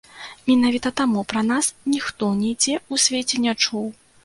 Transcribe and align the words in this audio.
Менавіта 0.49 0.91
таму 1.01 1.21
пра 1.33 1.43
нас 1.51 1.69
ніхто 1.95 2.31
нідзе 2.41 2.75
ў 2.91 2.95
свеце 3.07 3.35
не 3.47 3.57
чуў. 3.63 3.89